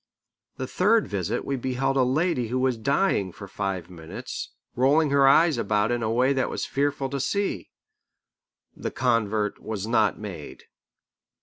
The 0.57 0.65
third 0.65 1.07
visit 1.07 1.45
we 1.45 1.55
beheld 1.57 1.95
a 1.95 2.01
lady 2.01 2.47
who 2.47 2.57
was 2.57 2.75
dying 2.75 3.31
for 3.31 3.47
five 3.47 3.87
minutes, 3.87 4.49
rolling 4.75 5.11
her 5.11 5.27
eyes 5.27 5.59
about 5.59 5.91
in 5.91 6.01
a 6.01 6.09
way 6.09 6.33
that 6.33 6.49
was 6.49 6.65
fearful 6.65 7.07
to 7.11 7.19
see. 7.19 7.69
The 8.75 8.89
convert 8.89 9.61
was 9.61 9.85
not 9.85 10.17
made. 10.17 10.63